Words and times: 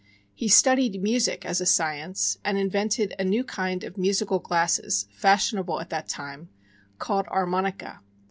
He 0.33 0.47
studied 0.47 1.03
music 1.03 1.45
as 1.45 1.61
a 1.61 1.65
science, 1.67 2.39
and 2.43 2.57
invented 2.57 3.13
a 3.19 3.23
new 3.23 3.43
kind 3.43 3.83
of 3.83 3.99
musical 3.99 4.39
glasses 4.39 5.07
(fashionable 5.15 5.79
at 5.79 5.91
that 5.91 6.09
time) 6.09 6.49
called 6.97 7.27
"Armonica." 7.27 7.99